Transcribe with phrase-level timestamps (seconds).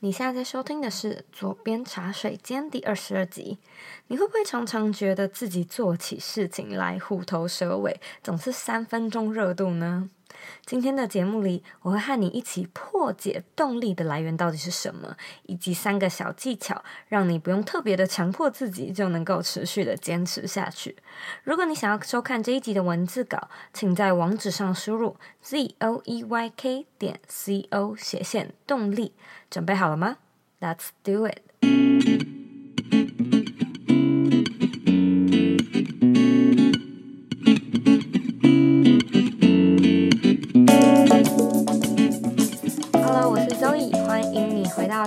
[0.00, 3.58] 你现在在收听的是《左边茶水间》第二十二集。
[4.06, 10.08] 你会不会常常觉得自己做起事情来虎头蛇尾，总是三分钟热度呢？
[10.64, 15.16] 今天的节目里，我会和你一起破解动力的来源到底是什么，
[15.46, 20.96] 以及三个小技巧，让你不用特别的强迫自己，就能够持续的坚持下去。
[21.42, 29.12] 如果你想要收看这一集的文字稿，请在网址上输入 z o e y k 点 c o 斜线动力，
[29.50, 30.18] 准备好了吗
[30.60, 32.37] ？Let's do it。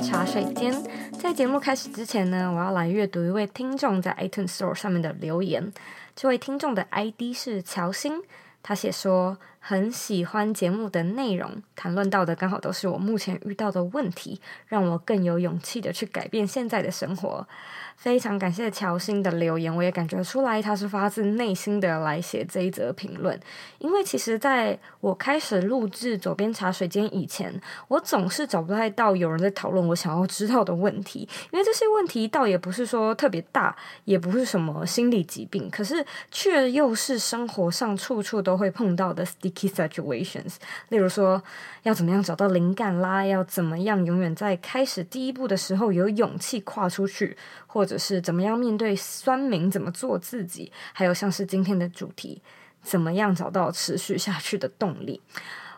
[0.02, 0.74] 茶水间，
[1.20, 5.72] 在节目开始之前呢，我要来阅读一位听众在 iTunes Store 上面的留言。
[6.16, 8.20] 这位听众的 ID 是乔欣，
[8.64, 17.48] 他写说很喜欢节目的内容，谈论到的刚好都是我目前遇到的问题，让我更有勇气的去改变现在的生活。
[17.96, 23.40] 非常感谢乔欣的留言，我也感觉出来他是发自内心的来写这一则评论。
[23.78, 27.54] 因为其实在我开始录制左边茶水间以前，
[27.88, 33.76] 我总是找不太到有人在讨论我想要知道的问题，因为这些问题倒也不是说特别大，
[34.06, 40.56] 也不是什么心理疾病，可是却又是生活上处处都会碰到的 Key situations。
[40.90, 41.42] 例如说，
[41.84, 43.26] 要怎么样找到灵感啦？
[43.26, 47.38] 要怎么样永远在开始第一步的时候有勇气跨出去？
[47.68, 52.42] 或者是怎么样面对酸民，怎么做自己，还有像是今天的主题，
[52.82, 55.22] 怎么样找到持续下去的动力。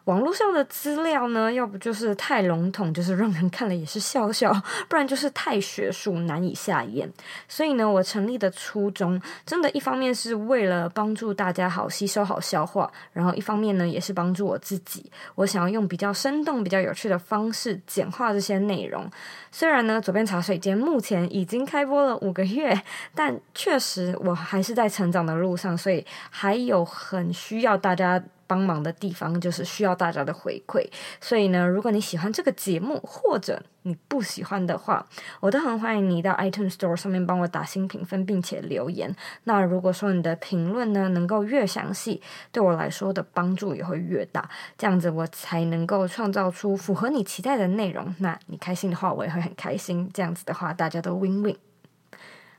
[0.05, 4.51] 网络上的资料呢，要不就是太笼统，就是让人看了也是笑笑；
[4.89, 7.09] 不然就是太学术，难以下咽。
[7.47, 15.09] 所以呢，我成立的初衷，真的，一方面是为了帮助大家好吸收、好消化，然后一方面呢，也是帮助我自己。
[15.35, 19.09] 我想要用比较生动、比较有趣的方式简化这些内容。
[19.51, 22.77] 虽然呢，左边茶水间目前已经开播了五个月，
[23.15, 28.21] 但确实我还是在成长的路上，所以还有很需要大家。
[28.47, 30.87] 帮忙的地方就是需要大家的回馈，
[31.21, 35.05] 所以呢，如果你喜欢这个节目，或者你不喜欢的话，
[35.39, 39.13] 我都很欢迎你到 iTunes Store 上面帮我打新评分，并且留言。
[39.43, 42.21] 那如果说你的评论呢能够越详细，
[42.51, 48.15] 对我来说的帮助也会越大，这样子我才能够创造出符合你期待的内容。
[48.19, 50.09] 那你开心的话，我也会很开心。
[50.13, 51.55] 这样子的话，大家都 win win。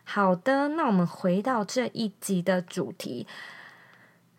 [0.04, 3.26] 好的，那我们回到这一集的主题。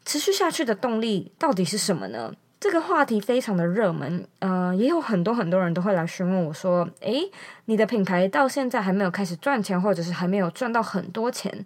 [0.05, 2.31] 持续下去的动力到底是什么呢？
[2.57, 7.29] 这个话题非常的热门，呃，也有很多很多人都会来询问我说：“诶，
[7.65, 11.63] 你的品牌到现在还没有开始赚钱，或者是还没有赚到很多钱，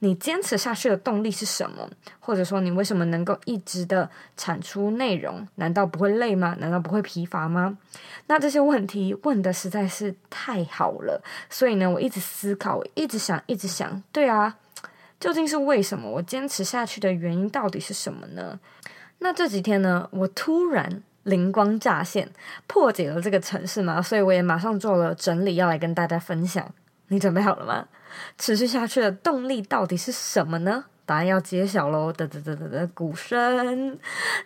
[0.00, 1.88] 你坚持下去的动力是什么？
[2.20, 5.46] 或者说你为什么能够一直的产出内容？
[5.54, 6.54] 难道不会累吗？
[6.58, 7.78] 难道不会疲乏吗？”
[8.26, 14.56] 那这些问题问的实在是太好了，所以呢，我一直思考，一直想，一直想，对啊。
[15.22, 16.10] 究竟是为什么？
[16.10, 18.58] 我坚持下去的原因到底是什么呢？
[19.20, 22.28] 那这几天呢，我突然灵光乍现，
[22.66, 26.68] 破解了这个程式嘛，所以我也马上做了整理，要来跟大家分享。
[27.06, 27.86] 你准备好了吗？
[28.36, 30.86] 持续下去的动力到底是什么呢？
[31.06, 32.12] 答案要揭晓喽！
[32.12, 33.96] 噔噔噔噔噔，鼓声，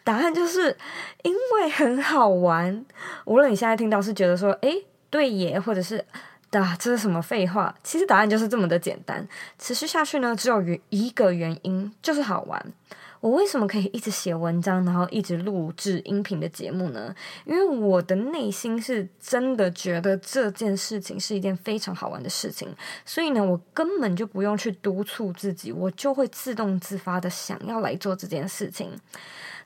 [0.05, 0.77] 答案就是
[1.23, 2.85] 因为很好玩。
[3.25, 6.05] 无论你现在听到是觉得说，诶，对耶，或者是。
[6.51, 7.75] 啊，这是什么废话？
[7.83, 9.27] 其实答案就是这么的简单。
[9.59, 12.73] 持续下去呢，只有一个原因，就是好玩。
[13.21, 17.13] 我为什么可以一直写文章，然后一直录制音频的节目呢？
[17.45, 22.69] 因为我的内心是真的觉得这件事情是一件非常好玩的事情，
[23.05, 28.93] 所以呢，我根本就不用去督促自己，我就会自动自发的想要来做这件事情。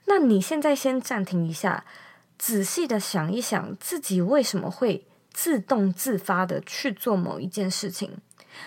[0.07, 1.85] 那你现在先暂停一下，
[2.39, 5.05] 仔细的想一想，自己为什么会
[5.41, 8.15] 自动自发的去做某一件事情，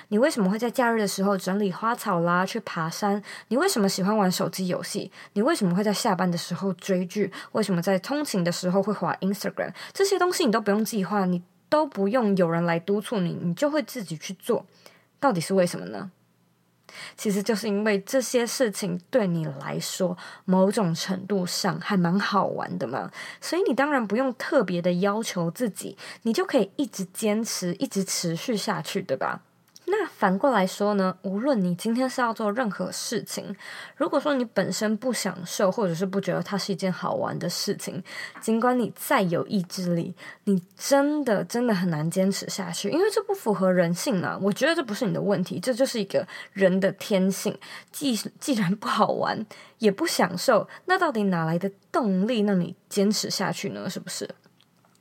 [0.08, 3.22] 你为什么会在假日的时候整理花草啦，去爬山？
[3.50, 5.12] 你为什么喜欢玩手机游戏？
[5.34, 7.32] 你为什么会在下班的时候追剧？
[7.52, 9.72] 为什么在通勤的时候会滑 Instagram？
[9.94, 14.66] 这些东西你都不用计划，你都不用有人来督促你，你就会自己去做。
[15.20, 16.10] 到底是为什么呢？
[17.16, 23.12] 其实就是因为这些事情对你来说，某种程度上还蛮好玩的嘛，
[23.42, 29.42] 所以你当然不用特别的要求自己，你就可以一直坚持，一直持续下去，对吧？
[29.86, 33.56] 那反过来说呢，无论你今天是要做任何事情，
[33.98, 38.02] 如果说你本身不享受，或者是不觉得它是一件好玩的事情，
[38.40, 40.16] 尽管你再有意志力，
[40.46, 44.38] 你真的真的很难坚持下去，因为这不符合人性嘛。
[44.42, 47.58] 我觉得这不是你的问题，这就是一个人的天性。
[47.92, 49.46] 既既然不好玩，
[49.80, 53.90] 也不享受，那到底哪来的动力让你坚持下去呢？
[53.90, 54.28] 是不是？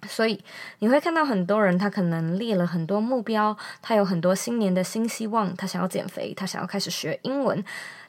[0.09, 0.43] 所以
[0.81, 7.65] 你会看到很多人，他可能列了很多目标，他有很多新年的新希望，他想要减肥，他想要开始学英文。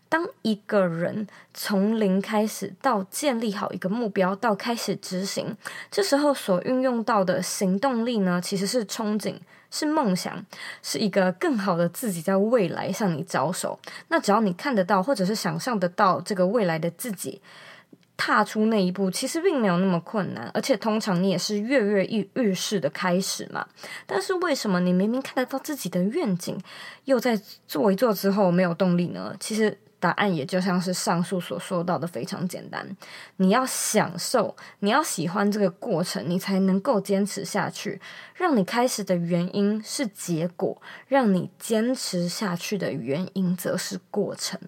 [0.09, 5.57] 当一个人从零开始到建立好一个目标，到开始执行，
[5.89, 9.35] 这时候所运用到的行动力呢，其实是憧憬，
[9.71, 10.45] 是梦想，
[10.83, 13.79] 是一个更好的自己在未来向你招手。
[14.09, 17.41] 那只要你看得到，或者是想象得到这个未来的自己。
[18.15, 23.67] 踏出那一步其实并没有那么困难，而且通常你也是跃跃欲欲试的开始嘛。
[24.05, 26.57] 但是为什么你明明看得到自己的愿景，
[27.05, 29.35] 又在做一做之后没有动力呢？
[29.39, 32.85] 其实答案也就像是上述所说到的，非常简单。
[33.37, 37.99] 你要享受，你要喜欢这个过程，你才能够坚持下去。
[38.35, 44.59] 让你开始的原因是结果，让你坚持下去的原因则是过程。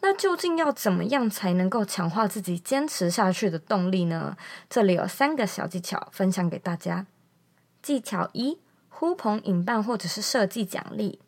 [0.00, 4.36] 那究竟要怎么样才能够强化自己坚持下去的动力呢？
[4.68, 7.06] 这里有三个小技巧分享给大家。
[7.82, 11.18] 技巧一：呼朋引伴或者是设计奖励。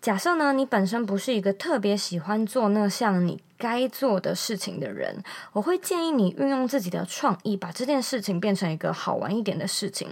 [0.00, 5.22] 假设呢，你本身不是一个特别喜欢做那项你该做的事情的人，
[5.52, 10.08] 我会建议你运用自己的创意，把这件事情变成一个好玩一点的事情。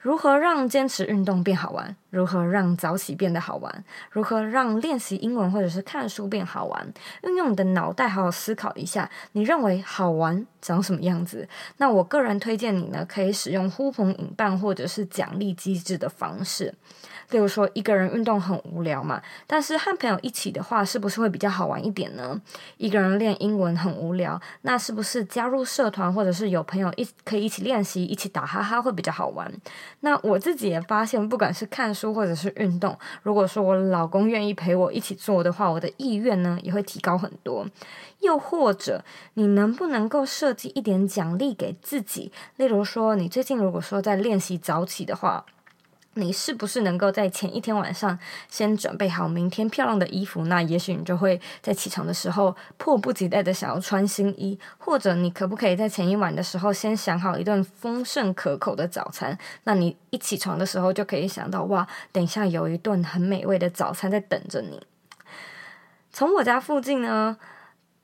[0.00, 1.96] 如何让坚持运动变好玩？
[2.10, 3.84] 如何让早起变得好玩？
[4.10, 6.92] 如何让练习英文或者是看书变好玩？
[7.24, 11.48] 运用你的脑袋好好思考一下，你认为好玩长什么样子？
[11.78, 16.72] 那我个人推荐你呢，可以使用呼朋引伴或者是奖励机制的方式。
[17.30, 22.40] 例如说，一个人运动很无聊嘛，但是和朋友一起的话，是不是会比较好玩一点呢？
[22.76, 29.50] 一个人练英文很无聊，那是不是加入社团或者是有朋友一可以一起练习、一起打哈哈会比较好玩？
[30.00, 37.66] 那我自己也发现，不管是看书或者是运动，如果说我老公愿意陪我一起做的话，我的意愿呢也会提高很多。
[38.20, 42.32] 又或者，你能不能够设计一点奖励给自己？
[42.56, 45.44] 例如说，你最近如果说在练习早起的话。
[46.18, 48.18] 你是不是能够在前一天晚上
[48.48, 50.46] 先准备好明天漂亮的衣服？
[50.46, 59.38] 那也许你就会在起床的时候迫不及待的想要穿新衣，或者你可不可以在前一晚的时候先想好一顿丰盛可口的早餐？
[59.64, 64.80] 那你一起床的时候就可以想到，哇，等一下有一顿很美味的早餐在等着你。
[66.10, 67.36] 从我家附近呢，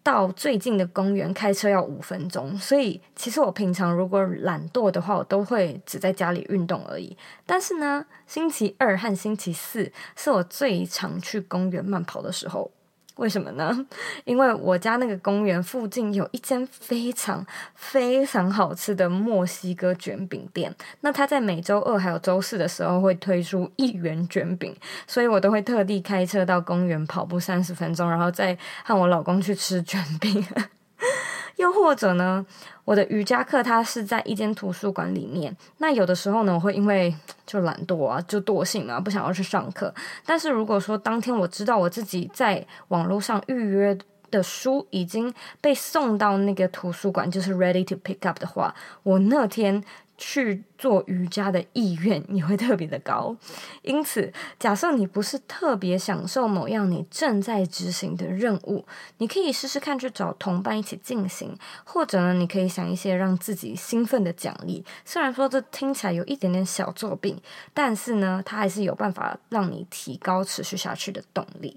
[0.02, 7.16] 到最近的公园开车要五分钟，所以其实我平常如果懒惰的话，我都会只在家里运动而已。
[7.46, 12.70] 但是呢，星期二和星期四是我最常去公园慢跑的时候。
[13.16, 13.86] 为什么呢？
[14.24, 20.74] 因为我家那个公园附近有一间非常非常好吃的墨西哥卷饼店。
[21.00, 24.74] 那他在每周二还有周四的时候会推出一元卷饼，
[25.06, 30.44] 所以我都会特地开车到公园跑步三十分钟，然后再和我老公去吃卷饼。
[31.56, 32.44] 又或者呢，
[32.84, 35.56] 我的瑜伽课它是在一间图书馆里面。
[35.78, 37.14] 那有的时候呢，我会因为
[37.46, 39.94] 就懒惰啊，就惰性啊，不想要去上课。
[40.24, 43.96] 但是如果说当天我知道我自己在网络上预约
[44.30, 49.82] 的书已经被送到那个图书馆，就是 ready to pick up 的话，我那天。
[50.24, 53.36] 去做瑜伽的意愿也会特别的高，
[53.82, 58.86] 因此，假设你不是特别享受某样你正在执行的任务，
[59.18, 64.84] 你可以试试看去找同伴一起进行，或者呢，你可以想一些让自己兴奋的奖励。
[65.04, 67.42] 虽然说这听起来有一点点小作弊，
[67.74, 71.76] 但是呢，它还是有办法让你提高持续下去的动力。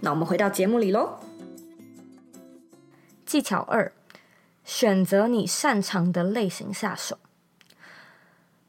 [0.00, 1.18] 那我们回到节目里喽。
[3.26, 3.92] 技巧二：
[4.64, 7.18] 选择你擅长的类型下手。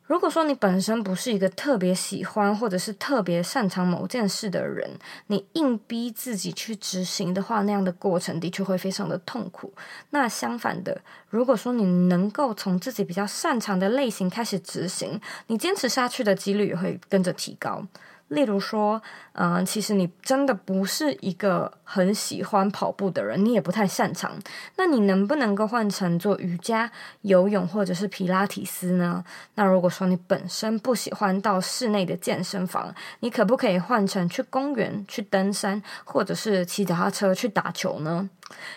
[0.04, 9.74] 如果说你本身不是一个特别喜欢或者是特别擅长某件事的人，你硬逼自己去执行的话，那样的过程的确会非常的痛苦。
[10.10, 17.88] 那相反的，如果说你能够从自己比较擅长的类型开始执行，你坚持下去的几率也会跟着提高。
[18.32, 19.02] 例如说，
[19.34, 24.32] 嗯、其实你真的不是一个很喜欢跑步的人，你也不太擅长。
[24.78, 26.90] 那你能不能够换成做瑜伽、
[27.24, 29.24] 游泳或者是皮拉提斯呢？
[29.56, 38.30] 那如果说你本身不喜欢到室内的健身房，你可不可以换成去公园、去登山，或者是骑脚踏车去打球呢？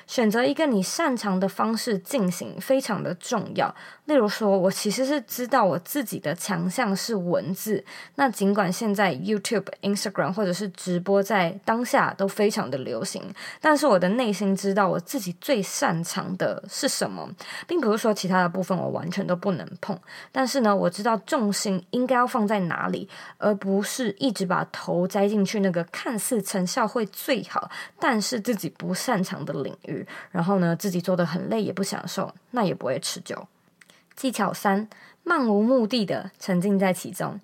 [0.07, 3.75] 选择一个你擅长的方式进行非常的重要。
[4.07, 7.83] 例如说，我其实是知道我自己的强项是文字。
[8.16, 13.23] 那尽管现在 YouTube、Instagram 或者是直播在当下都非常的流行，
[13.62, 17.26] 但是我的内心知道我自己最擅长的是什么，
[17.66, 19.99] 并不是说其他的部分我完全都不能碰。
[20.31, 30.06] 但是呢，我知道重心应该要放在哪里，而不是一直把头栽进去那个看似成效会最好，但是自己不擅长的领域。
[30.30, 33.49] 然后呢，自己做得很累也不享受，那也不会持久。
[34.14, 34.88] 技巧三：
[35.25, 37.40] 漫无目的的沉浸在其中。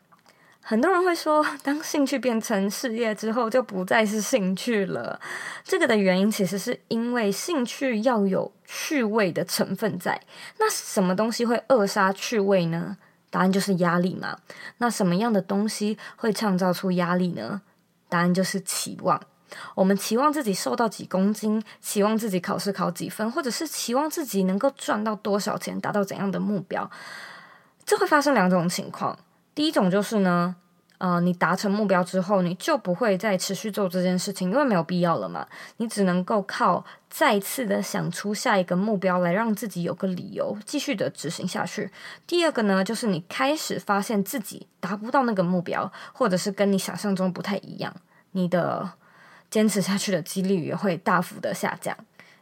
[0.63, 5.19] 很多人会说， 当兴趣变成事业之后，就不再是兴趣了。
[5.65, 10.21] 这个的原因其实是因为兴趣要有趣味的成分在。
[10.59, 12.99] 那什么东西会扼杀趣味呢？
[13.31, 14.37] 答案就是压力嘛。
[14.79, 17.63] 那什么样的东西会创造出压力呢？
[18.09, 19.21] 答案就是期望。
[19.75, 26.91] 我们期望自己瘦到几公斤，期望自己考试考几分，或者是期望自己能够赚到多少钱，达到怎样的目标。
[27.85, 29.19] 这会发生两种情况。
[29.55, 30.55] 第一种就是呢，
[30.99, 35.45] 呃，你达成目标之后，你就不会再持续做这件事情，因为没有必要了嘛。
[35.79, 41.91] 你只能够靠再次的想出下一个目标来让自己有个理由继续的执行下去。
[42.27, 47.93] 第二个呢，就是你开始发现自己达不到那个目标，或者是跟你想象中不太一样，
[48.31, 48.93] 你的。
[49.51, 51.97] 坚持下去的几率也会大幅的下降，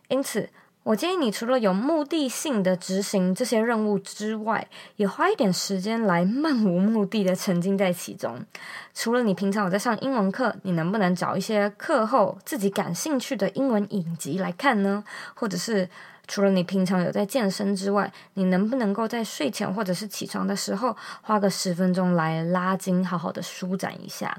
[0.09, 0.51] 因此，
[0.83, 8.39] 我建议你除了有目的性的执行这些任务之外，也花一点时间来漫无目的的沉浸在其中。
[8.95, 15.03] 除了你平常有在上英文课，你能不能找一些课后自己感兴趣的英文影集来看呢？
[15.35, 15.89] 或者是
[16.27, 24.39] 除了你平常有在健身之外，你能不能够在睡前或者是起床的时候花个十分钟来拉筋，好好的舒展一下？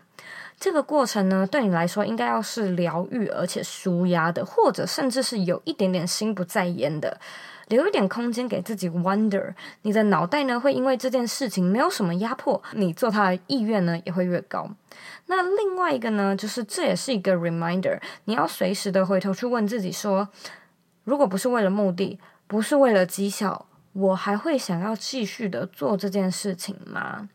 [0.59, 7.17] 这个过程呢，对你来说应该要是疗愈而且舒压的，或者甚至是有一点点心不在焉的，
[7.69, 9.53] 留一点空间给自己 wonder。
[9.83, 14.69] 你的脑袋呢，会因为这件事情没有什么压迫，你做它的意愿呢也会越高。
[15.27, 20.27] 那另外一个呢，就是这也是一个 reminder，你要随时的回头去问自己说，
[21.05, 27.29] 如果不是为了目的，不是为了绩效，我还会想要继续的做这件事情吗？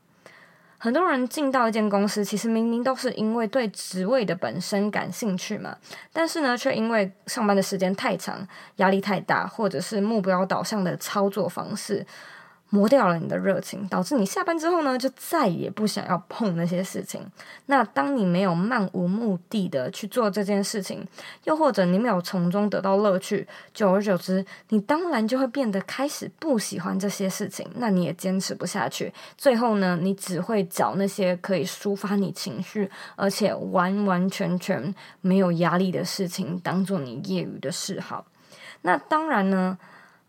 [0.84, 5.74] 很多人进到一间公司，其实明明都是因为对职位的本身感兴趣嘛，
[6.12, 12.06] 但是呢，却因为上班的时间太长、压力太大，或者是目标导向的操作方式。
[12.74, 17.24] 磨掉了你的热情，导致你下班之后呢，就再也不想要碰那些事情。
[17.66, 21.06] 那当你没有漫无目的的去做这件事情，
[21.44, 27.64] 又或者你没有从中得到乐趣，久而久之，你当然就会变得开始不喜欢这些事情。
[27.76, 38.26] 那你也坚持不下去，最后呢，你只会找那些可以抒发你情绪，而且完完全全没有压力的事情，当做你业余的嗜好。
[38.82, 39.78] 那当然呢。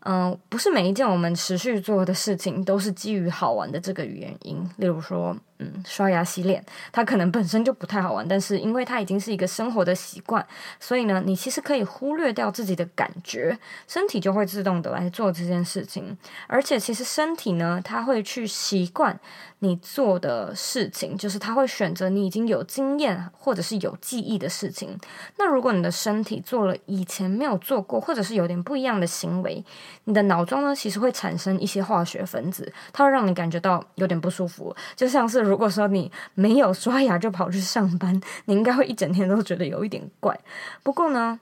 [0.08, 4.56] 嗯、不是每一件我们持续做的事情都是基于好玩的这个原因。
[4.76, 10.46] 例如说，嗯，刷牙洗脸，它可能本身就不太好玩，但是因为它已经是一个生活的习惯，
[10.78, 13.58] 所以呢，你其实可以忽略掉自己的感觉，
[13.88, 16.16] 身体就会自动的来做这件事情。
[16.46, 19.18] 而且，其实身体呢，它会去习惯
[19.60, 24.98] 你做的事情，就是它会选择你已经有经验或者是有记忆的事情。
[25.38, 29.64] 那如果你的身体做了以前没有做过，或者是有点不一样的行为，
[30.04, 34.74] 你的脑中呢，其实会产生一些化学分子，它会让你感觉到有点不舒服。
[34.94, 40.38] 就像是如果说你没有刷牙就跑去上班， 你应该会一整天都觉得有一点怪。
[40.82, 41.38] 不过呢，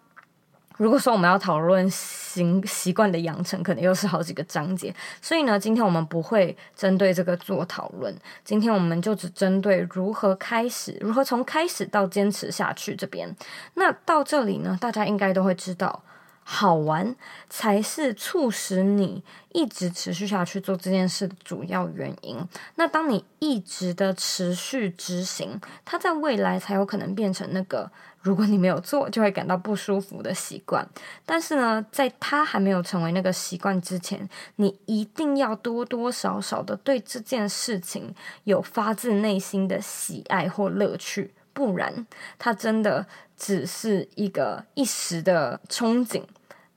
[0.77, 4.93] 如果说我们要讨论习习惯的养成，可能又是好几个章节。
[5.23, 13.35] 所以呢，今天我们不会针对这个做讨论，今天我们就只针对如何开始，如何从开始到坚持下去这边。
[13.75, 16.03] 那到这里呢，大家应该都会知道。
[16.45, 17.17] 好玩
[17.49, 22.39] 才是促使你一直持续下去做这件事的主要原因。
[22.77, 30.87] 那当你一直的持续执行，它在未来才有可能变成那个，如果你没有做就会感到不舒服的习惯。
[31.25, 41.33] 但是呢，在它还没有成为那个习惯之前，你一定要多多少少的对这件事情有发自内心的喜爱或乐趣。
[41.55, 42.07] 不然，
[42.39, 43.07] 它真的
[43.37, 46.23] 只是一个一时的憧憬。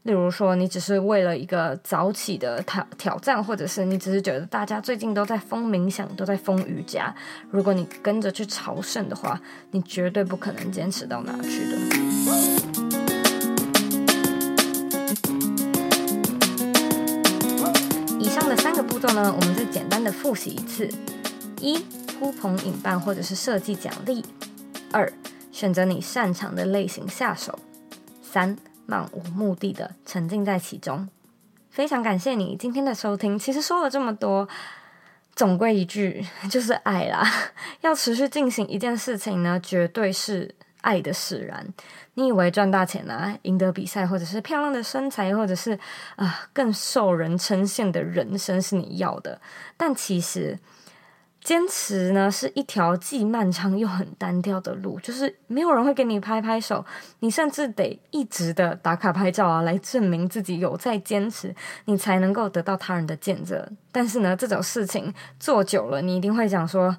[0.03, 7.13] 例如说，你只是为了一个早起的挑挑战，或者是你只是觉得大家最近都在疯冥想，都在疯瑜伽，
[7.51, 9.41] 如果你跟着去朝圣的话，
[9.72, 11.77] 你绝对不可能坚持到哪去的。
[18.17, 20.89] 以上的三个步骤呢，我们再简单的复习一次：
[21.60, 21.84] 一、
[22.17, 24.24] 呼朋引伴或者是设计奖励；
[24.91, 25.12] 二、
[25.51, 27.53] 选择你擅长的类型下手；
[28.22, 31.08] 三、漫无目的的沉浸在其中。
[31.70, 33.38] 非常感谢你今天的收听。
[33.38, 34.48] 其实说了这么多，
[35.36, 37.24] 总归一句就是爱啦。
[37.82, 41.67] 要持续进行一件事情呢，绝对是爱的使然。
[42.13, 45.77] 你以为赚大钱啊，赢得比赛，或者是漂亮的身材，或者是
[46.15, 49.39] 啊、更受人称羡的人生是你要的，
[49.75, 50.58] 但其实。
[51.48, 56.86] 坚持呢是一条既漫长又很单调的路，就是没有人会给你拍拍手，
[57.20, 63.66] 你甚至得一直的打卡拍照啊，来证明自己有在坚持，你才能够得到他人的见证。
[63.94, 66.94] 但是呢，这种事情做久了，你一定会想说，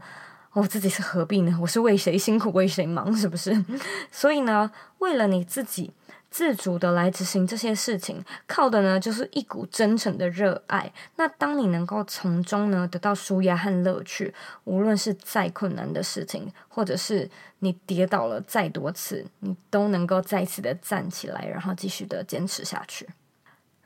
[0.54, 1.54] 我自己是何必呢？
[1.60, 3.62] 我是为谁辛苦为谁忙，是不是？
[4.10, 5.92] 所以呢，为了你自己。
[6.38, 10.92] 自主的来执行这些事情，靠的呢就是一股真诚的热爱。
[11.16, 17.28] 那当你能够从中呢得到舒压和乐趣，无论是再困难的事情，或者是
[17.58, 23.08] 你跌倒了再多次，你都能够再次的站起来，然后继续的坚持下去。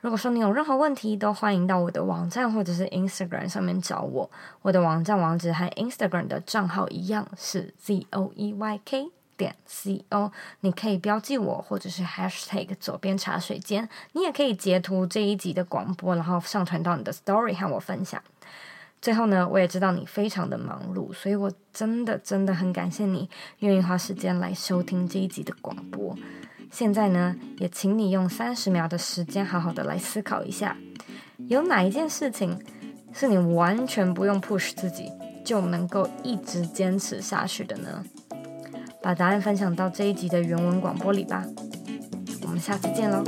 [0.01, 4.29] 如果说你有任何问题，都欢迎到我的网站或者是 Instagram 上面找我。
[4.61, 9.11] 我的网站网址和 Instagram 的账号一样是 Z O E Y K。
[9.37, 13.87] 点 C O，你可以标记我，或者是 Hashtag 左边茶水间。
[14.13, 18.21] 你也可以截图这一集的广播，然后上传到你的 Story 和我分享。
[19.01, 26.17] 最后呢，我也知道你非常的忙碌，所以我真的真的很感谢你愿意花时间来收听这一集的广播。
[26.71, 30.77] 现在呢，也请你用三十秒的时间，好好的来思考一下，
[31.49, 32.57] 有哪一件事情
[33.11, 35.11] 是你完全不用 push 自己
[35.43, 38.03] 就能够一直坚持下去的呢？
[39.03, 41.45] 把答案分享到这一集的原文广播里吧，
[42.43, 43.21] 我们下次见喽。